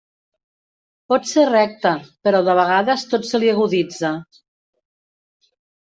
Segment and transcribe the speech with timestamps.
[1.13, 1.91] Pot ser recte,
[2.27, 4.15] però de vegades tot se li aguditza.